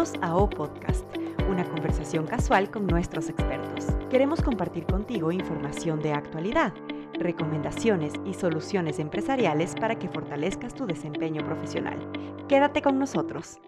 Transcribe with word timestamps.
Bienvenidos 0.00 0.30
a 0.30 0.34
O 0.34 0.48
Podcast, 0.48 1.04
una 1.50 1.62
conversación 1.68 2.26
casual 2.26 2.70
con 2.70 2.86
nuestros 2.86 3.28
expertos. 3.28 3.84
Queremos 4.08 4.40
compartir 4.40 4.86
contigo 4.86 5.30
información 5.30 6.00
de 6.00 6.14
actualidad, 6.14 6.72
recomendaciones 7.18 8.14
y 8.24 8.32
soluciones 8.32 8.98
empresariales 8.98 9.74
para 9.78 9.98
que 9.98 10.08
fortalezcas 10.08 10.72
tu 10.72 10.86
desempeño 10.86 11.44
profesional. 11.44 11.98
Quédate 12.48 12.80
con 12.80 12.98
nosotros. 12.98 13.58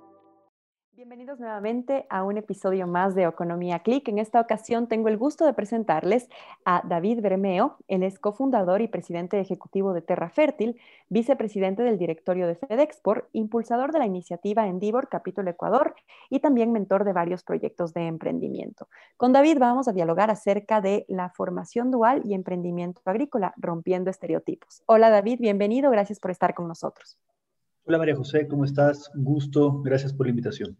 Bienvenidos 1.02 1.40
nuevamente 1.40 2.06
a 2.10 2.22
un 2.22 2.38
episodio 2.38 2.86
más 2.86 3.16
de 3.16 3.24
Economía 3.24 3.80
Click. 3.80 4.06
En 4.06 4.20
esta 4.20 4.40
ocasión 4.40 4.86
tengo 4.86 5.08
el 5.08 5.18
gusto 5.18 5.44
de 5.44 5.52
presentarles 5.52 6.28
a 6.64 6.80
David 6.86 7.20
Bermeo. 7.20 7.76
Él 7.88 8.04
es 8.04 8.20
cofundador 8.20 8.82
y 8.82 8.86
presidente 8.86 9.40
ejecutivo 9.40 9.94
de 9.94 10.00
Terra 10.02 10.30
Fértil, 10.30 10.78
vicepresidente 11.08 11.82
del 11.82 11.98
directorio 11.98 12.46
de 12.46 12.54
FedExport, 12.54 13.28
impulsador 13.32 13.90
de 13.90 13.98
la 13.98 14.06
iniciativa 14.06 14.68
Endivor 14.68 15.08
Capítulo 15.08 15.50
Ecuador 15.50 15.96
y 16.30 16.38
también 16.38 16.70
mentor 16.70 17.02
de 17.02 17.12
varios 17.12 17.42
proyectos 17.42 17.92
de 17.94 18.06
emprendimiento. 18.06 18.86
Con 19.16 19.32
David 19.32 19.58
vamos 19.58 19.88
a 19.88 19.92
dialogar 19.92 20.30
acerca 20.30 20.80
de 20.80 21.04
la 21.08 21.30
formación 21.30 21.90
dual 21.90 22.22
y 22.24 22.34
emprendimiento 22.34 23.00
agrícola, 23.06 23.54
rompiendo 23.56 24.08
estereotipos. 24.08 24.84
Hola 24.86 25.10
David, 25.10 25.40
bienvenido. 25.40 25.90
Gracias 25.90 26.20
por 26.20 26.30
estar 26.30 26.54
con 26.54 26.68
nosotros. 26.68 27.18
Hola 27.84 27.98
María 27.98 28.14
José, 28.14 28.46
¿cómo 28.46 28.64
estás? 28.64 29.10
gusto, 29.16 29.82
gracias 29.82 30.12
por 30.12 30.26
la 30.26 30.30
invitación. 30.30 30.78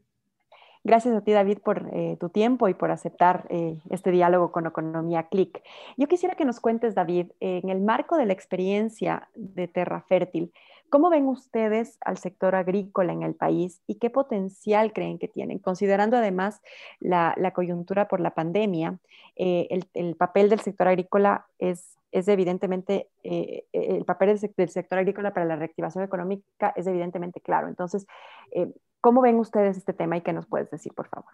Gracias 0.84 1.14
a 1.14 1.20
ti, 1.20 1.30
David, 1.30 1.58
por 1.58 1.88
eh, 1.92 2.16
tu 2.18 2.28
tiempo 2.28 2.68
y 2.68 2.74
por 2.74 2.90
aceptar 2.90 3.46
eh, 3.50 3.78
este 3.90 4.10
diálogo 4.10 4.50
con 4.50 4.66
Economía 4.66 5.28
Click. 5.28 5.62
Yo 5.96 6.08
quisiera 6.08 6.34
que 6.34 6.44
nos 6.44 6.58
cuentes, 6.58 6.96
David, 6.96 7.30
en 7.38 7.68
el 7.68 7.80
marco 7.80 8.16
de 8.16 8.26
la 8.26 8.32
experiencia 8.32 9.28
de 9.36 9.68
Terra 9.68 10.04
Fértil, 10.08 10.52
¿cómo 10.90 11.08
ven 11.08 11.28
ustedes 11.28 11.98
al 12.00 12.18
sector 12.18 12.56
agrícola 12.56 13.12
en 13.12 13.22
el 13.22 13.36
país 13.36 13.80
y 13.86 13.94
qué 13.94 14.10
potencial 14.10 14.92
creen 14.92 15.20
que 15.20 15.28
tienen? 15.28 15.60
Considerando 15.60 16.16
además 16.16 16.60
la, 16.98 17.52
coyuntura 17.54 18.08
por 18.08 18.18
la 18.18 18.34
pandemia, 18.34 18.98
eh, 19.36 19.68
el, 19.94 20.16
papel 20.16 20.48
del 20.48 20.60
sector 20.60 20.88
agrícola 20.88 21.46
es 21.58 21.96
es 22.10 22.28
evidentemente, 22.28 23.08
el 23.22 24.04
papel 24.04 24.38
del, 24.38 24.68
sector 24.68 24.98
agrícola 24.98 25.32
para 25.32 25.46
la 25.46 25.56
reactivación 25.56 26.04
económica 26.04 26.70
es 26.76 26.86
evidentemente 26.86 27.40
claro. 27.40 27.68
Entonces, 27.68 28.06
¿Cómo 29.02 29.20
ven 29.20 29.40
ustedes 29.40 29.76
este 29.76 29.92
tema 29.92 30.16
y 30.16 30.20
qué 30.20 30.32
nos 30.32 30.46
puedes 30.46 30.70
decir, 30.70 30.94
por 30.94 31.08
favor? 31.08 31.32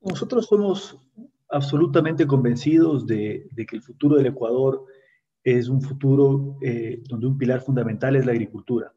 Nosotros 0.00 0.46
somos 0.46 1.00
absolutamente 1.48 2.26
convencidos 2.26 3.06
de, 3.06 3.48
que 3.56 3.76
el 3.76 3.82
futuro 3.82 4.16
del 4.16 4.26
Ecuador 4.26 4.84
es 5.44 5.68
un 5.68 5.80
futuro 5.80 6.58
eh, 6.60 7.00
donde 7.08 7.28
un 7.28 7.38
pilar 7.38 7.60
fundamental 7.60 8.16
es 8.16 8.26
la 8.26 8.32
agricultura. 8.32 8.92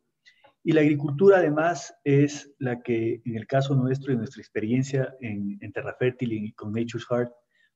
Y 0.63 0.71
la 0.71 0.81
agricultura 0.81 1.37
además 1.37 1.93
es 2.03 2.55
la 2.57 2.81
que, 2.81 3.21
en 3.23 3.35
el 3.35 3.45
caso 3.45 3.75
nuestro 3.75 4.11
y 4.11 4.17
nuestra 4.17 4.41
experiencia 4.41 5.13
en, 5.21 5.59
en 5.61 5.71
Terra 5.71 5.95
Fértil 5.99 6.33
y 6.33 6.53
con 6.53 6.71
Nature's 6.71 7.05
Heart, 7.05 7.31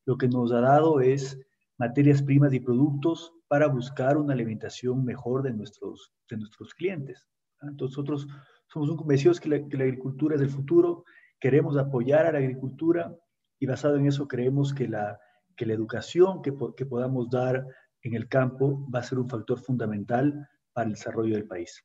lo 0.06 0.18
que 0.18 0.28
nos 0.28 0.52
ha 0.54 0.62
dado 0.62 1.02
es 1.02 1.40
materias 1.78 2.24
primas 2.24 2.52
y 2.52 2.60
productos 2.60 3.32
para 3.48 3.68
buscar 3.68 4.18
una 4.18 4.34
alimentación 4.34 5.06
mejor 5.06 5.44
de 5.44 5.54
nuestros, 5.54 6.12
de 6.32 6.38
nuestros 6.38 6.74
clientes. 6.74 7.28
Entonces, 7.62 7.98
nosotros 7.98 8.28
somos 8.68 8.96
convencidos 8.96 9.40
que 9.40 9.50
la, 9.50 9.56
agricultura 9.56 10.36
es 10.36 10.42
el 10.42 10.50
futuro, 10.50 11.06
queremos 11.40 11.78
apoyar 11.78 12.26
a 12.26 12.32
la 12.32 12.40
agricultura 12.40 13.16
y 13.60 13.66
basado 13.66 13.98
en 13.98 14.08
eso 14.08 14.28
creemos 14.28 14.74
que 14.74 14.88
la, 14.88 15.20
que 15.56 15.66
la 15.66 15.74
educación 15.74 16.42
que, 16.42 16.54
que 16.76 16.86
podamos 16.86 17.30
dar 17.30 17.66
en 18.02 18.14
el 18.14 18.28
campo 18.28 18.86
va 18.94 19.00
a 19.00 19.04
ser 19.04 19.20
un 19.20 19.30
factor 19.30 19.60
fundamental 19.60 20.48
para 20.74 20.88
el 20.88 20.94
desarrollo 20.94 21.36
del 21.36 21.48
país. 21.48 21.84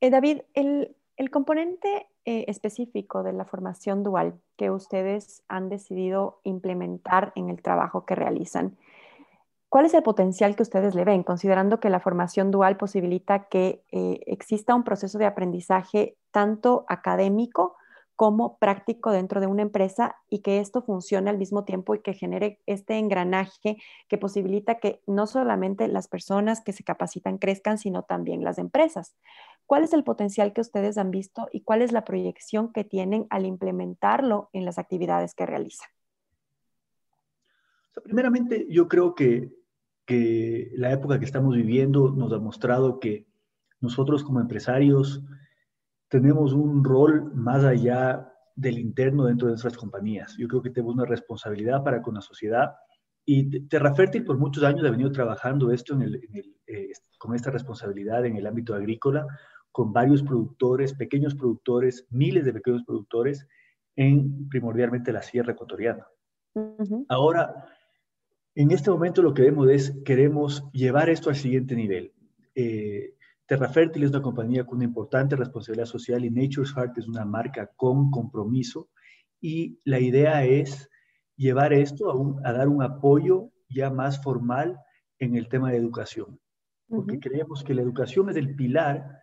Eh, 0.00 0.10
David, 0.10 0.42
el, 0.54 0.96
el 1.16 1.30
componente 1.30 2.06
eh, 2.24 2.44
específico 2.48 3.22
de 3.22 3.32
la 3.32 3.44
formación 3.44 4.02
dual 4.02 4.40
que 4.56 4.70
ustedes 4.70 5.42
han 5.48 5.68
decidido 5.68 6.40
implementar 6.44 7.32
en 7.34 7.50
el 7.50 7.60
trabajo 7.60 8.06
que 8.06 8.14
realizan, 8.14 8.76
¿Cuál 9.70 9.86
es 9.86 9.94
el 9.94 10.02
potencial 10.02 10.56
que 10.56 10.64
ustedes 10.64 10.96
le 10.96 11.04
ven, 11.04 11.22
considerando 11.22 11.78
que 11.78 11.90
la 11.90 12.00
formación 12.00 12.50
dual 12.50 12.76
posibilita 12.76 13.46
que 13.46 13.84
eh, 13.92 14.18
exista 14.26 14.74
un 14.74 14.82
proceso 14.82 15.16
de 15.16 15.26
aprendizaje 15.26 16.16
tanto 16.32 16.84
académico 16.88 17.76
como 18.16 18.58
práctico 18.58 19.12
dentro 19.12 19.40
de 19.40 19.46
una 19.46 19.62
empresa 19.62 20.16
y 20.28 20.40
que 20.40 20.58
esto 20.58 20.82
funcione 20.82 21.30
al 21.30 21.38
mismo 21.38 21.64
tiempo 21.64 21.94
y 21.94 22.00
que 22.00 22.14
genere 22.14 22.58
este 22.66 22.98
engranaje 22.98 23.76
que 24.08 24.18
posibilita 24.18 24.80
que 24.80 25.02
no 25.06 25.28
solamente 25.28 25.86
las 25.86 26.08
personas 26.08 26.62
que 26.62 26.72
se 26.72 26.82
capacitan 26.82 27.38
crezcan, 27.38 27.78
sino 27.78 28.02
también 28.02 28.42
las 28.42 28.58
empresas? 28.58 29.14
¿Cuál 29.66 29.84
es 29.84 29.92
el 29.92 30.02
potencial 30.02 30.52
que 30.52 30.62
ustedes 30.62 30.98
han 30.98 31.12
visto 31.12 31.46
y 31.52 31.60
cuál 31.60 31.82
es 31.82 31.92
la 31.92 32.04
proyección 32.04 32.72
que 32.72 32.82
tienen 32.82 33.28
al 33.30 33.46
implementarlo 33.46 34.50
en 34.52 34.64
las 34.64 34.80
actividades 34.80 35.32
que 35.32 35.46
realizan? 35.46 35.88
primeramente, 38.02 38.66
yo 38.70 38.88
creo 38.88 39.14
que 39.14 39.59
que 40.10 40.72
la 40.74 40.90
época 40.90 41.20
que 41.20 41.24
estamos 41.24 41.54
viviendo 41.54 42.10
nos 42.10 42.32
ha 42.32 42.40
mostrado 42.40 42.98
que 42.98 43.28
nosotros 43.80 44.24
como 44.24 44.40
empresarios 44.40 45.22
tenemos 46.08 46.52
un 46.52 46.82
rol 46.82 47.32
más 47.32 47.62
allá 47.62 48.28
del 48.56 48.80
interno 48.80 49.26
dentro 49.26 49.46
de 49.46 49.52
nuestras 49.52 49.76
compañías. 49.76 50.34
Yo 50.36 50.48
creo 50.48 50.62
que 50.62 50.70
tenemos 50.70 50.96
una 50.96 51.04
responsabilidad 51.04 51.84
para 51.84 52.02
con 52.02 52.16
la 52.16 52.22
sociedad 52.22 52.72
y 53.24 53.68
Terra 53.68 53.94
Fértil 53.94 54.24
por 54.24 54.36
muchos 54.36 54.64
años 54.64 54.84
ha 54.84 54.90
venido 54.90 55.12
trabajando 55.12 55.70
esto 55.70 55.94
en 55.94 56.02
el, 56.02 56.16
eh, 56.66 56.90
con 57.16 57.36
esta 57.36 57.52
responsabilidad 57.52 58.26
en 58.26 58.34
el 58.36 58.48
ámbito 58.48 58.74
agrícola, 58.74 59.24
con 59.70 59.92
varios 59.92 60.24
productores, 60.24 60.92
pequeños 60.94 61.36
productores, 61.36 62.08
miles 62.10 62.44
de 62.44 62.52
pequeños 62.52 62.82
productores 62.82 63.46
en 63.94 64.48
primordialmente 64.48 65.12
la 65.12 65.22
sierra 65.22 65.52
ecuatoriana. 65.52 66.04
Ahora, 67.08 67.68
en 68.54 68.70
este 68.72 68.90
momento 68.90 69.22
lo 69.22 69.34
que 69.34 69.42
vemos 69.42 69.68
es, 69.70 69.96
queremos 70.04 70.64
llevar 70.72 71.08
esto 71.08 71.30
al 71.30 71.36
siguiente 71.36 71.76
nivel. 71.76 72.12
Eh, 72.54 73.14
Terra 73.46 73.68
Fértil 73.68 74.04
es 74.04 74.10
una 74.10 74.22
compañía 74.22 74.64
con 74.64 74.76
una 74.76 74.84
importante 74.84 75.36
responsabilidad 75.36 75.86
social 75.86 76.24
y 76.24 76.30
Nature's 76.30 76.72
Heart 76.72 76.98
es 76.98 77.08
una 77.08 77.24
marca 77.24 77.70
con 77.76 78.10
compromiso 78.10 78.88
y 79.40 79.80
la 79.84 79.98
idea 79.98 80.44
es 80.44 80.88
llevar 81.36 81.72
esto 81.72 82.38
a, 82.44 82.52
dar 82.52 82.68
un 82.68 82.82
apoyo 82.82 83.50
ya 83.68 83.90
más 83.90 84.22
formal 84.22 84.78
en 85.18 85.36
el 85.36 85.48
tema 85.48 85.70
de 85.70 85.78
educación, 85.78 86.38
porque 86.88 87.18
creemos 87.18 87.64
que 87.64 87.74
la 87.74 87.82
educación 87.82 88.30
es 88.30 88.36
el 88.36 88.54
pilar 88.54 89.20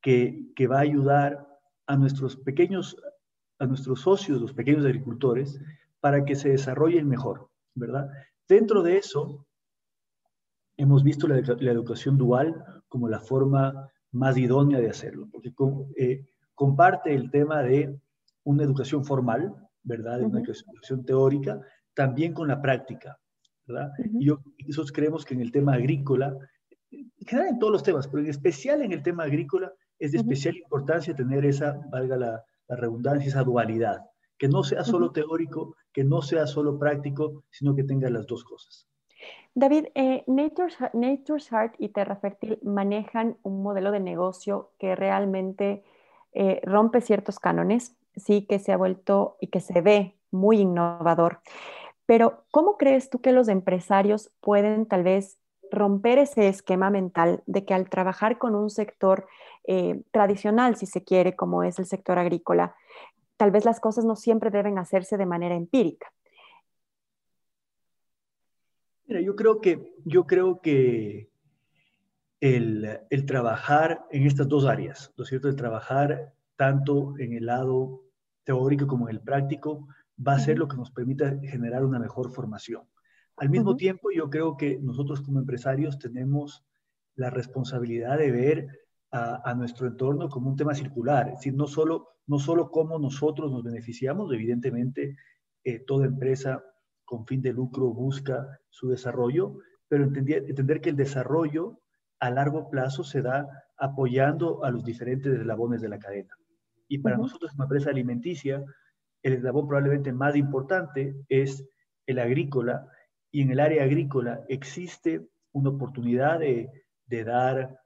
que, 0.00 0.50
que 0.56 0.66
va 0.66 0.78
a 0.78 0.82
ayudar 0.82 1.46
a 1.86 1.96
nuestros 1.96 2.36
pequeños, 2.36 2.96
a 3.58 3.66
nuestros 3.66 4.00
socios, 4.00 4.40
los 4.40 4.52
pequeños 4.52 4.84
agricultores, 4.84 5.60
para 6.00 6.24
que 6.24 6.36
se 6.36 6.50
desarrollen 6.50 7.08
mejor, 7.08 7.50
¿verdad? 7.74 8.08
Dentro 8.48 8.82
de 8.82 8.96
eso, 8.96 9.46
hemos 10.78 11.04
visto 11.04 11.28
la, 11.28 11.36
educación 11.36 12.16
dual 12.16 12.64
como 12.88 13.08
la 13.08 13.20
forma 13.20 13.90
más 14.12 14.38
idónea 14.38 14.80
de 14.80 14.88
hacerlo, 14.88 15.28
porque 15.30 15.52
eh, 15.96 16.24
comparte 16.54 17.14
el 17.14 17.30
tema 17.30 17.62
de 17.62 18.00
una 18.44 18.62
educación 18.64 19.04
formal, 19.04 19.54
¿verdad? 19.82 20.20
De 20.20 20.24
una 20.24 20.40
educación 20.40 21.04
teórica, 21.04 21.60
también 21.92 22.32
con 22.32 22.48
la 22.48 22.62
práctica, 22.62 23.18
¿verdad? 23.66 23.90
Y 24.14 24.24
yo, 24.24 24.40
nosotros 24.66 24.92
creemos 24.92 25.26
que 25.26 25.34
en 25.34 25.42
el 25.42 25.52
tema 25.52 25.74
agrícola, 25.74 26.34
en 26.90 27.10
general 27.26 27.50
en 27.50 27.58
todos 27.58 27.72
los 27.72 27.82
temas, 27.82 28.08
pero 28.08 28.22
en 28.22 28.30
especial 28.30 28.80
en 28.80 28.92
el 28.92 29.02
tema 29.02 29.24
agrícola, 29.24 29.70
es 29.98 30.12
de 30.12 30.18
especial 30.18 30.56
importancia 30.56 31.14
tener 31.14 31.44
esa, 31.44 31.78
valga 31.90 32.16
la 32.16 32.44
redundancia, 32.68 33.28
esa 33.28 33.42
dualidad, 33.42 34.00
que 34.38 34.48
no 34.48 34.62
sea 34.62 34.84
solo 34.84 35.10
teórico, 35.10 35.74
que 35.92 36.04
no 36.04 36.22
sea 36.22 36.46
solo 36.46 36.78
práctico, 36.78 37.44
sino 37.50 37.74
que 37.74 37.84
tenga 37.84 38.08
las 38.08 38.26
dos 38.26 38.44
cosas. 38.44 38.88
David, 39.54 39.86
eh, 39.94 40.22
Nature's, 40.28 41.48
Heart 41.48 41.74
y 41.78 41.88
Terra 41.88 42.16
Fértil 42.16 42.60
manejan 42.62 43.36
un 43.42 43.62
modelo 43.62 43.90
de 43.90 43.98
negocio 43.98 44.70
que 44.78 44.94
realmente 44.94 45.82
eh, 46.32 46.60
rompe 46.62 47.00
ciertos 47.00 47.40
cánones, 47.40 47.96
sí 48.14 48.46
que 48.46 48.60
se 48.60 48.72
ha 48.72 48.76
vuelto 48.76 49.36
y 49.40 49.48
que 49.48 49.60
se 49.60 49.80
ve 49.80 50.14
muy 50.30 50.60
innovador. 50.60 51.40
Pero, 52.06 52.44
¿cómo 52.52 52.76
crees 52.76 53.10
tú 53.10 53.20
que 53.20 53.32
los 53.32 53.48
empresarios 53.48 54.30
pueden 54.40 54.86
tal 54.86 55.02
vez 55.02 55.38
romper 55.70 56.18
ese 56.18 56.48
esquema 56.48 56.88
mental 56.88 57.42
de 57.46 57.64
que 57.64 57.74
al 57.74 57.90
trabajar 57.90 58.38
con 58.38 58.54
un 58.54 58.70
sector 58.70 59.26
eh, 59.64 60.00
tradicional, 60.12 60.76
si 60.76 60.86
se 60.86 61.04
quiere, 61.04 61.36
como 61.36 61.62
es 61.62 61.78
el 61.78 61.86
sector 61.86 62.18
agrícola, 62.18 62.74
tal 63.38 63.50
vez 63.52 63.64
las 63.64 63.80
cosas 63.80 64.04
no 64.04 64.16
siempre 64.16 64.50
deben 64.50 64.78
hacerse 64.78 65.16
de 65.16 65.24
manera 65.24 65.54
empírica. 65.54 66.12
Mira, 69.06 69.22
yo 69.22 69.34
creo 69.36 69.60
que, 69.60 69.94
yo 70.04 70.26
creo 70.26 70.60
que 70.60 71.30
el, 72.40 73.00
trabajar 73.26 74.04
en 74.10 74.26
estas 74.26 74.48
dos 74.48 74.66
áreas, 74.66 75.14
¿no 75.16 75.24
es 75.24 75.30
cierto? 75.30 75.48
El 75.48 75.56
trabajar 75.56 76.34
tanto 76.56 77.14
en 77.18 77.32
el 77.32 77.46
lado 77.46 78.02
teórico 78.44 78.86
como 78.86 79.08
en 79.08 79.16
el 79.16 79.22
práctico, 79.22 79.88
va 80.18 80.34
a 80.34 80.40
ser 80.40 80.58
lo 80.58 80.66
que 80.66 80.76
nos 80.76 80.90
permita 80.90 81.38
generar 81.40 81.84
una 81.84 82.00
mejor 82.00 82.30
formación. 82.32 82.82
Al 83.36 83.50
mismo 83.50 83.76
tiempo, 83.76 84.10
yo 84.10 84.28
creo 84.28 84.56
que 84.56 84.78
nosotros 84.78 85.22
como 85.22 85.38
empresarios 85.38 85.98
tenemos 85.98 86.64
la 87.14 87.30
responsabilidad 87.30 88.18
de 88.18 88.32
ver 88.32 88.87
a, 89.10 89.54
nuestro 89.54 89.86
entorno 89.86 90.28
como 90.28 90.50
un 90.50 90.56
tema 90.56 90.74
circular, 90.74 91.28
es 91.28 91.34
decir, 91.36 91.54
no 91.54 91.66
solo, 91.66 92.08
no 92.26 92.38
solo 92.38 92.70
cómo 92.70 92.98
nosotros 92.98 93.50
nos 93.50 93.62
beneficiamos, 93.62 94.32
evidentemente 94.32 95.16
eh, 95.64 95.80
toda 95.80 96.06
empresa 96.06 96.62
con 97.04 97.26
fin 97.26 97.40
de 97.40 97.52
lucro 97.52 97.88
busca 97.88 98.46
su 98.68 98.88
desarrollo, 98.90 99.58
pero 99.88 100.04
entender, 100.04 100.44
entender 100.46 100.80
que 100.80 100.90
el 100.90 100.96
desarrollo 100.96 101.80
a 102.20 102.30
largo 102.30 102.68
plazo 102.68 103.02
se 103.02 103.22
da 103.22 103.48
apoyando 103.78 104.64
a 104.64 104.70
los 104.70 104.84
diferentes 104.84 105.32
eslabones 105.32 105.80
de 105.80 105.88
la 105.88 105.98
cadena. 105.98 106.34
Y 106.86 106.98
para 106.98 107.16
nosotros, 107.16 107.52
como 107.52 107.64
empresa 107.64 107.90
alimenticia, 107.90 108.62
el 109.22 109.32
eslabón 109.34 109.68
probablemente 109.68 110.12
más 110.12 110.36
importante 110.36 111.16
es 111.28 111.66
el 112.06 112.18
agrícola, 112.18 112.86
y 113.30 113.42
en 113.42 113.50
el 113.50 113.60
área 113.60 113.84
agrícola 113.84 114.42
existe 114.48 115.28
una 115.52 115.70
oportunidad 115.70 116.38
de, 116.40 116.70
de 117.06 117.24
dar 117.24 117.78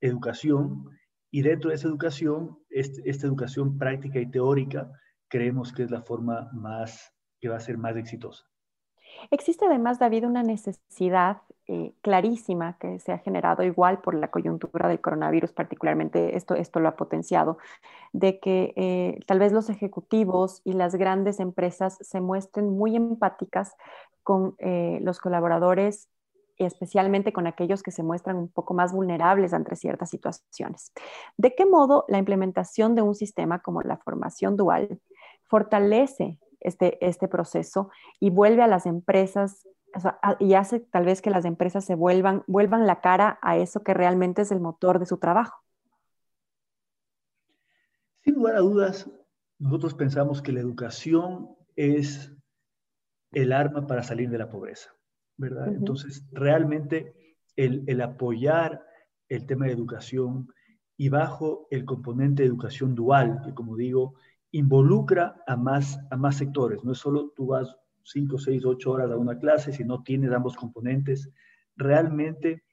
educación, 0.00 0.90
y 1.30 1.42
dentro 1.42 1.70
de 1.70 1.76
esa 1.76 1.88
educación, 1.88 2.58
esta 2.70 3.26
educación 3.26 3.78
práctica 3.78 4.18
y 4.18 4.30
teórica, 4.30 4.90
creemos 5.28 5.72
que 5.72 5.84
es 5.84 5.90
la 5.90 6.02
forma 6.02 6.50
más, 6.52 7.14
que 7.40 7.48
va 7.48 7.56
a 7.56 7.60
ser 7.60 7.78
más 7.78 7.96
exitosa. 7.96 8.44
Existe 9.30 9.66
además, 9.66 9.98
David, 9.98 10.26
una 10.26 10.42
necesidad 10.42 11.42
eh, 11.66 11.94
clarísima 12.00 12.76
que 12.78 12.98
se 12.98 13.12
ha 13.12 13.18
generado 13.18 13.62
igual 13.62 14.00
por 14.00 14.14
la 14.14 14.30
coyuntura 14.30 14.88
del 14.88 15.00
coronavirus, 15.00 15.52
particularmente 15.52 16.36
esto, 16.36 16.54
esto 16.54 16.80
lo 16.80 16.88
ha 16.88 16.96
potenciado, 16.96 17.58
de 18.12 18.40
que 18.40 18.72
eh, 18.76 19.20
tal 19.26 19.38
vez 19.38 19.52
los 19.52 19.70
ejecutivos 19.70 20.62
y 20.64 20.72
las 20.72 20.96
grandes 20.96 21.38
empresas 21.38 21.98
se 22.00 22.20
muestren 22.20 22.70
muy 22.70 22.96
empáticas 22.96 23.76
con 24.22 24.54
eh, 24.58 24.98
los 25.02 25.20
colaboradores 25.20 26.08
especialmente 26.64 27.32
con 27.32 27.46
aquellos 27.46 27.82
que 27.82 27.90
se 27.90 28.02
muestran 28.02 28.36
un 28.36 28.48
poco 28.48 28.74
más 28.74 28.92
vulnerables 28.92 29.52
ante 29.52 29.76
ciertas 29.76 30.10
situaciones. 30.10 30.92
¿De 31.36 31.54
qué 31.54 31.66
modo 31.66 32.04
la 32.08 32.18
implementación 32.18 32.94
de 32.94 33.02
un 33.02 33.14
sistema 33.14 33.60
como 33.60 33.82
la 33.82 33.96
formación 33.98 34.56
dual 34.56 35.00
fortalece 35.44 36.38
este, 36.60 37.04
este 37.04 37.28
proceso 37.28 37.90
y 38.20 38.30
vuelve 38.30 38.62
a 38.62 38.66
las 38.66 38.86
empresas 38.86 39.66
y 40.38 40.54
hace 40.54 40.80
tal 40.80 41.04
vez 41.04 41.20
que 41.20 41.30
las 41.30 41.44
empresas 41.44 41.84
se 41.84 41.94
vuelvan, 41.94 42.44
vuelvan 42.46 42.86
la 42.86 43.00
cara 43.00 43.38
a 43.42 43.56
eso 43.56 43.82
que 43.82 43.94
realmente 43.94 44.42
es 44.42 44.52
el 44.52 44.60
motor 44.60 44.98
de 44.98 45.06
su 45.06 45.18
trabajo. 45.18 45.58
Sin 48.22 48.34
lugar 48.34 48.56
a 48.56 48.60
dudas, 48.60 49.10
nosotros 49.58 49.94
pensamos 49.94 50.42
que 50.42 50.52
la 50.52 50.60
educación 50.60 51.56
es 51.76 52.32
el 53.32 53.52
arma 53.52 53.86
para 53.86 54.02
salir 54.02 54.30
de 54.30 54.38
la 54.38 54.50
pobreza, 54.50 54.94
¿verdad? 55.40 55.68
Entonces, 55.68 56.24
realmente 56.32 57.14
el, 57.56 57.82
el 57.86 58.00
apoyar 58.02 58.84
el 59.28 59.46
tema 59.46 59.66
de 59.66 59.72
educación 59.72 60.48
y 60.96 61.08
bajo 61.08 61.66
el 61.70 61.84
componente 61.84 62.42
de 62.42 62.48
educación 62.48 62.94
dual, 62.94 63.40
que 63.42 63.54
como 63.54 63.76
digo, 63.76 64.14
involucra 64.52 65.42
a 65.46 65.56
más, 65.56 65.98
a 66.10 66.16
más 66.16 66.36
sectores. 66.36 66.84
No 66.84 66.92
es 66.92 66.98
solo 66.98 67.30
tú 67.34 67.46
vas 67.46 67.74
5, 68.04 68.38
6, 68.38 68.64
8 68.64 68.90
horas 68.90 69.10
a 69.10 69.16
una 69.16 69.38
clase, 69.38 69.72
sino 69.72 70.02
tienes 70.02 70.32
ambos 70.32 70.56
componentes. 70.56 71.30
Realmente 71.76 72.64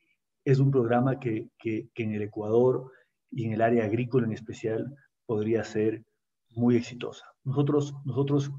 es 0.43 0.59
un 0.59 0.71
programa 0.71 1.19
que, 1.19 1.49
que, 1.57 1.89
en 1.95 2.13
el 2.13 2.23
Ecuador 2.23 2.91
y 3.31 3.45
en 3.45 3.53
el 3.53 3.61
área 3.61 3.85
agrícola 3.85 4.25
en 4.25 4.33
especial 4.33 4.93
podría 5.25 5.63
ser 5.63 6.03
muy 6.49 6.75
exitosa. 6.75 7.25
Nosotros, 7.43 7.93
nosotros 8.03 8.51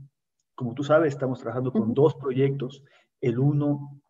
como 0.58 0.74
tú 0.74 0.82
sabes, 0.82 1.12
estamos 1.14 1.38
trabajando 1.38 1.70
con 1.72 1.94
dos 1.94 2.16
proyectos. 2.16 2.82
El 3.20 3.38
uno 3.38 4.00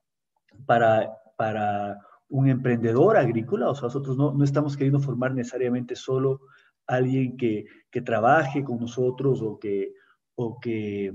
para, 0.67 1.11
para 1.37 1.99
un 2.29 2.49
emprendedor 2.49 3.17
agrícola, 3.17 3.71
o 3.71 3.75
sea, 3.75 3.85
nosotros 3.85 4.17
no, 4.17 4.33
no 4.33 4.45
estamos 4.45 4.77
queriendo 4.77 5.01
formar 5.01 5.35
necesariamente 5.35 5.97
solo 5.97 6.41
alguien 6.87 7.37
que, 7.37 7.67
que 7.91 8.01
trabaje 8.01 8.65
con 8.65 8.81
nosotros 8.81 9.41
o 9.43 9.59
que, 9.59 9.95
o 10.35 10.59
que 10.61 11.13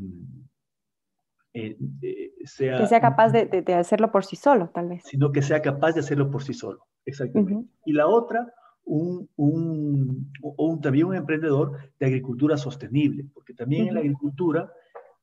eh, 1.53 1.77
eh, 2.01 2.33
sea... 2.45 2.77
Que 2.79 2.87
sea 2.87 3.01
capaz 3.01 3.29
de, 3.31 3.45
de, 3.45 3.73
hacerlo 3.73 4.11
por 4.11 4.25
sí 4.25 4.35
solo, 4.35 4.69
tal 4.69 4.89
vez. 4.89 5.03
Sino 5.05 5.31
que 5.31 5.41
sea 5.41 5.61
capaz 5.61 5.93
de 5.93 5.99
hacerlo 5.99 6.31
por 6.31 6.43
sí 6.43 6.53
solo, 6.53 6.87
exactamente. 7.05 7.67
Y 7.85 7.93
la 7.93 8.07
otra, 8.07 8.51
un, 8.85 9.29
un, 9.35 10.31
un, 10.41 10.81
también 10.81 11.07
un 11.07 11.15
emprendedor 11.15 11.77
de 11.99 12.05
agricultura 12.05 12.57
sostenible, 12.57 13.25
porque 13.33 13.53
también 13.53 13.87
en 13.87 13.93
la 13.95 13.99
agricultura 13.99 14.71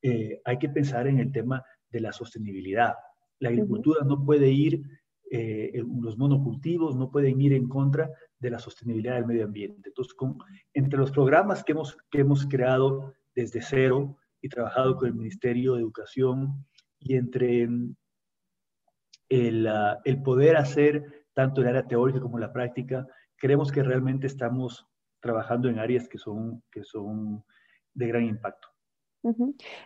eh, 0.03 0.41
hay 0.45 0.59
que 0.59 0.69
pensar 0.69 1.07
en 1.07 1.19
el 1.19 1.33
tema 1.33 1.65
de 1.91 2.01
la 2.01 2.13
sostenibilidad. 2.13 2.95
La 3.39 3.49
agricultura 3.49 4.05
no 4.05 4.25
puede 4.25 4.51
ir, 4.51 4.83
los 5.31 6.19
monocultivos 6.19 6.97
no 6.97 7.11
pueden 7.11 7.41
ir 7.41 7.53
en 7.53 7.69
contra 7.69 8.11
de 8.39 8.51
la 8.51 8.59
sostenibilidad 8.59 9.15
del 9.15 9.27
medio 9.27 9.45
ambiente. 9.45 9.89
Entonces, 9.89 10.15
con, 10.15 10.39
entre 10.75 10.99
los 10.99 11.11
programas 11.11 11.63
que 11.63 11.73
hemos, 11.73 11.97
que 12.11 12.21
hemos 12.21 12.47
creado 12.47 13.15
desde 13.35 13.63
cero 13.63 14.17
y 14.43 14.49
trabajado 14.49 14.97
con 14.97 15.09
el 15.09 15.15
Ministerio 15.15 15.75
de 15.75 15.83
Educación 15.83 16.67
y 16.99 17.17
entre 17.17 17.69
mm, 17.69 17.95
el, 19.29 19.67
ah, 19.67 20.01
el 20.05 20.23
poder 20.23 20.57
hacer 20.57 21.27
tanto 21.33 21.61
el 21.61 21.69
área 21.69 21.87
teórica 21.87 22.21
como 22.21 22.39
la 22.39 22.53
práctica, 22.53 23.07
creemos 23.37 23.71
que 23.73 23.83
realmente 23.83 24.27
estamos 24.27 24.87
trabajando 25.21 25.69
en 25.69 25.79
áreas 25.79 26.09
que 26.09 26.19
son, 26.19 26.63
que 26.71 26.83
son 26.85 27.45
de 27.95 28.07
gran 28.07 28.25
impacto. 28.25 28.69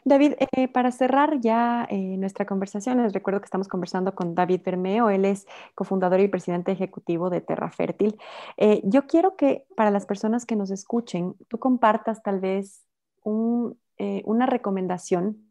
David, 0.05 0.35
eh, 0.53 0.69
para 0.69 0.93
cerrar 0.93 1.41
ya 1.41 1.87
eh, 1.91 2.17
nuestra 2.19 2.47
conversación, 2.47 3.03
les 3.03 3.13
recuerdo 3.13 3.41
que 3.41 3.47
estamos 3.47 3.67
conversando 3.67 4.15
con 4.15 4.35
David 4.35 4.61
Bermeo, 4.65 5.11
él 5.11 5.25
es 5.25 5.47
cofundador 5.75 6.21
y 6.21 6.29
presidente 6.29 6.71
ejecutivo 6.71 7.31
de 7.31 7.41
Terra 7.41 7.71
Fértil. 7.71 8.17
Eh, 8.57 8.81
yo 8.85 9.07
quiero 9.07 9.37
que 9.37 9.67
para 9.77 9.91
las 9.91 10.07
personas 10.07 10.47
que 10.47 10.55
nos 10.55 10.71
escuchen, 10.71 11.35
tú 11.49 11.59
compartas 11.59 12.23
tal 12.23 12.41
vez 12.41 12.83
una 13.25 14.45
recomendación 14.45 15.49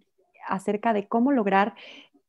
acerca 0.48 0.94
de 0.94 1.08
cómo 1.08 1.32
lograr 1.32 1.74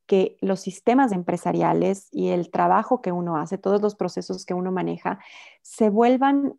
que 0.06 0.38
los 0.40 0.60
sistemas 0.60 1.12
empresariales 1.12 2.08
y 2.12 2.28
el 2.28 2.50
trabajo 2.50 3.02
que 3.02 3.12
uno 3.12 3.36
hace, 3.36 3.58
todos 3.58 3.82
los 3.82 3.94
procesos 3.94 4.46
que 4.46 4.54
uno 4.54 4.72
maneja, 4.72 5.18
se 5.60 5.90
vuelvan 5.90 6.54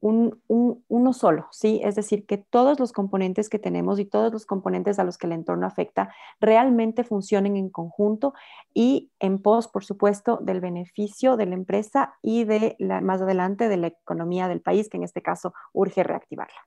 un, 0.00 0.40
uno 0.88 1.12
solo, 1.12 1.46
¿sí? 1.50 1.80
Es 1.84 1.94
decir, 1.94 2.24
que 2.24 2.38
todos 2.38 2.80
los 2.80 2.92
componentes 2.92 3.48
que 3.48 3.58
tenemos 3.58 3.98
y 4.00 4.06
todos 4.06 4.32
los 4.32 4.46
componentes 4.46 4.98
a 4.98 5.04
los 5.04 5.18
que 5.18 5.26
el 5.26 5.32
entorno 5.32 5.66
afecta 5.66 6.12
realmente 6.40 7.04
funcionen 7.04 7.56
en 7.56 7.68
conjunto 7.68 8.34
y 8.72 9.10
en 9.20 9.40
pos, 9.40 9.68
por 9.68 9.84
supuesto, 9.84 10.38
del 10.42 10.60
beneficio 10.60 11.36
de 11.36 11.46
la 11.46 11.54
empresa 11.54 12.14
y 12.22 12.44
de 12.44 12.76
la, 12.78 13.00
más 13.00 13.20
adelante 13.20 13.68
de 13.68 13.76
la 13.76 13.88
economía 13.88 14.48
del 14.48 14.60
país, 14.60 14.88
que 14.88 14.96
en 14.96 15.04
este 15.04 15.22
caso 15.22 15.52
urge 15.72 16.02
reactivarla. 16.02 16.60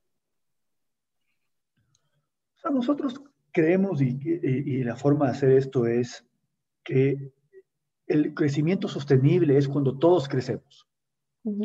nosotros 2.72 3.22
creemos 3.52 4.02
y, 4.02 4.18
y 4.24 4.84
la 4.84 4.96
forma 4.96 5.26
de 5.26 5.32
hacer 5.32 5.52
esto 5.52 5.86
es 5.86 6.26
que 6.84 7.34
el 8.08 8.34
crecimiento 8.34 8.88
sostenible 8.88 9.58
es 9.58 9.68
cuando 9.68 9.98
todos 9.98 10.28
crecemos. 10.28 10.88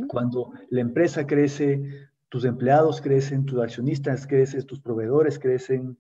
Cuando 0.09 0.53
la 0.71 0.81
empresa 0.81 1.27
crece, 1.27 2.09
tus 2.29 2.45
empleados 2.45 3.01
crecen, 3.01 3.47
tus 3.47 3.61
accionistas 3.61 4.27
crecen, 4.27 4.67
tus 4.67 4.81
proveedores 4.81 5.39
crecen, 5.39 5.97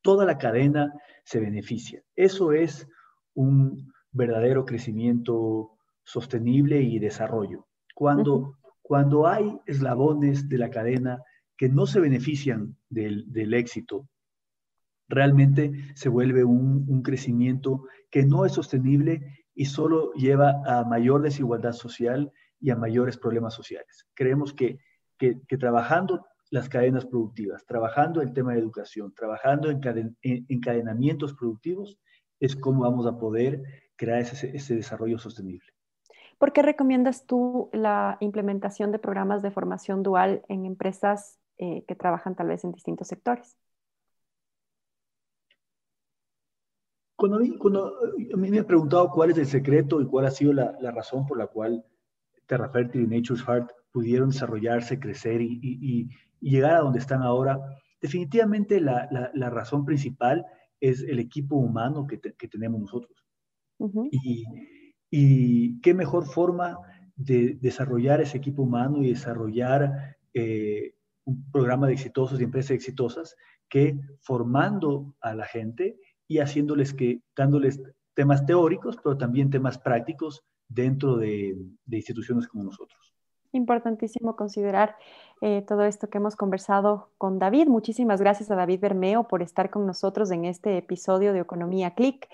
toda 0.00 0.24
la 0.24 0.38
cadena 0.38 0.94
se 1.24 1.40
beneficia. 1.40 2.02
Eso 2.16 2.52
es 2.52 2.88
un 3.34 3.92
verdadero 4.12 4.64
crecimiento 4.64 5.76
sostenible 6.04 6.80
y 6.80 6.98
desarrollo. 6.98 7.66
Cuando, 7.94 8.56
cuando 8.82 9.26
hay 9.26 9.58
eslabones 9.66 10.48
de 10.48 10.58
la 10.58 10.70
cadena 10.70 11.22
que 11.56 11.68
no 11.68 11.86
se 11.86 12.00
benefician 12.00 12.76
del, 12.88 13.30
del 13.30 13.52
éxito, 13.54 14.08
realmente 15.08 15.72
se 15.94 16.08
vuelve 16.08 16.44
un, 16.44 16.86
un, 16.88 17.02
crecimiento 17.02 17.84
que 18.10 18.24
no 18.24 18.46
es 18.46 18.52
sostenible 18.52 19.44
y 19.54 19.66
solo 19.66 20.12
lleva 20.14 20.62
a 20.64 20.84
mayor 20.84 21.20
desigualdad 21.22 21.72
social 21.72 22.32
y 22.60 22.70
a 22.70 22.76
mayores 22.76 23.16
problemas 23.16 23.54
sociales. 23.54 24.06
Creemos 24.14 24.52
que, 24.52 24.78
que, 25.18 25.34
trabajando 25.58 26.26
las 26.50 26.68
cadenas 26.68 27.06
productivas, 27.06 27.64
trabajando 27.66 28.20
el 28.22 28.32
tema 28.32 28.52
de 28.52 28.60
educación, 28.60 29.14
trabajando 29.14 29.70
en, 29.70 30.16
encadenamientos 30.22 31.34
productivos, 31.34 31.98
es 32.38 32.56
como 32.56 32.82
vamos 32.82 33.06
a 33.06 33.18
poder 33.18 33.62
crear 33.96 34.20
ese, 34.20 34.56
ese 34.56 34.74
desarrollo 34.74 35.18
sostenible. 35.18 35.72
¿Por 36.38 36.52
qué 36.52 36.62
recomiendas 36.62 37.26
tú 37.26 37.68
la 37.72 38.16
implementación 38.20 38.92
de 38.92 38.98
programas 38.98 39.42
de 39.42 39.50
formación 39.50 40.02
dual 40.02 40.42
en 40.48 40.64
empresas 40.64 41.38
eh, 41.58 41.84
que 41.86 41.94
trabajan 41.94 42.34
tal 42.34 42.48
vez 42.48 42.64
en 42.64 42.72
distintos 42.72 43.08
sectores? 43.08 43.58
Cuando, 47.14 47.38
cuando, 47.58 47.92
a 48.32 48.36
mí 48.38 48.50
me 48.50 48.60
han 48.60 48.64
preguntado 48.64 49.10
cuál 49.10 49.30
es 49.30 49.36
el 49.36 49.46
secreto 49.46 50.00
y 50.00 50.06
cuál 50.06 50.24
ha 50.24 50.30
sido 50.30 50.54
la, 50.54 50.74
la 50.80 50.90
razón 50.90 51.26
por 51.26 51.36
la 51.36 51.48
cual 51.48 51.84
Terra 52.50 52.68
Fértil 52.68 53.02
y 53.02 53.06
Nature's 53.06 53.44
Heart 53.44 53.70
pudieron 53.92 54.30
desarrollarse, 54.30 54.98
crecer 54.98 55.40
y, 55.40 56.08
llegar 56.40 56.74
a 56.74 56.80
donde 56.80 56.98
están 56.98 57.22
ahora, 57.22 57.60
definitivamente 58.00 58.80
la, 58.80 59.50
razón 59.50 59.84
principal 59.84 60.44
es 60.80 61.02
el 61.02 61.20
equipo 61.20 61.54
humano 61.56 62.08
que, 62.08 62.18
tenemos 62.48 62.80
nosotros. 62.80 63.24
y, 65.10 65.80
qué 65.80 65.94
mejor 65.94 66.26
forma 66.26 66.76
de 67.14 67.56
desarrollar 67.60 68.20
ese 68.20 68.38
equipo 68.38 68.62
humano 68.62 69.00
y 69.02 69.10
desarrollar 69.10 70.16
eh, 70.34 70.94
un 71.24 71.50
programa 71.52 71.86
de 71.86 71.92
exitosos 71.92 72.40
y 72.40 72.44
empresas 72.44 72.72
exitosas 72.72 73.36
que 73.68 74.00
formando 74.22 75.14
a 75.20 75.34
la 75.36 75.44
gente 75.44 75.98
y 76.26 76.38
haciéndoles 76.38 76.94
que, 76.94 77.22
dándoles 77.36 77.80
temas 78.14 78.44
teóricos, 78.44 78.96
pero 78.96 79.16
también 79.16 79.50
temas 79.50 79.78
prácticos 79.78 80.42
dentro 80.70 81.16
de, 81.16 81.56
instituciones 81.90 82.48
como 82.48 82.64
nosotros. 82.64 83.12
Importantísimo 83.52 84.36
considerar 84.36 84.96
eh, 85.40 85.64
todo 85.66 85.84
esto 85.84 86.08
que 86.08 86.18
hemos 86.18 86.36
conversado 86.36 87.10
con 87.18 87.40
David. 87.40 87.66
Muchísimas 87.66 88.20
gracias 88.20 88.50
a 88.50 88.54
David 88.54 88.78
Bermeo 88.80 89.26
por 89.26 89.42
estar 89.42 89.70
con 89.70 89.86
nosotros 89.86 90.30
en 90.30 90.44
este 90.44 90.78
episodio 90.78 91.32
de 91.32 91.40
Economía 91.40 91.94
Click. 91.94 92.28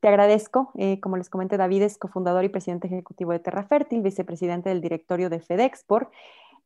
Te 0.00 0.08
agradezco. 0.08 0.70
Eh, 0.76 1.00
como 1.00 1.16
les 1.16 1.30
comenté, 1.30 1.56
David 1.56 1.82
es 1.82 1.96
cofundador 1.96 2.44
y 2.44 2.50
presidente 2.50 2.86
ejecutivo 2.86 3.32
de 3.32 3.38
Terra 3.38 3.64
Fértil, 3.64 4.02
vicepresidente 4.02 4.68
del 4.68 4.82
directorio 4.82 5.30
de 5.30 5.40
FedExport 5.40 6.12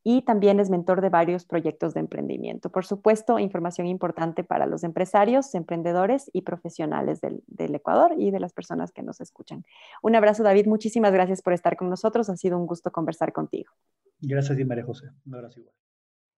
y 0.04 0.22
también 0.22 0.60
es 0.60 0.70
mentor 0.70 1.00
de 1.00 1.08
varios 1.08 1.44
proyectos 1.44 1.94
de 1.94 2.00
emprendimiento. 2.00 2.70
Por 2.70 2.84
supuesto, 2.84 3.38
información 3.38 3.86
importante 3.86 4.44
para 4.44 4.66
los 4.66 4.84
empresarios, 4.84 5.54
emprendedores 5.54 6.30
y 6.32 6.42
profesionales 6.42 7.20
del, 7.20 7.42
Ecuador 7.74 8.14
y 8.18 8.30
de 8.30 8.40
las 8.40 8.52
personas 8.52 8.92
que 8.92 9.02
nos 9.02 9.20
escuchan. 9.20 9.64
Un 10.02 10.14
abrazo, 10.14 10.42
David. 10.42 10.66
Muchísimas 10.66 11.12
gracias 11.12 11.42
por 11.42 11.52
estar 11.52 11.76
con 11.76 11.88
nosotros. 11.88 12.28
Ha 12.28 12.36
sido 12.36 12.58
un 12.58 12.66
gusto 12.66 12.90
conversar 12.90 13.32
contigo. 13.32 13.72
Gracias, 14.20 14.58
María 14.66 14.84
José. 14.84 15.06
Un 15.26 15.36
abrazo 15.36 15.60
igual. 15.60 15.74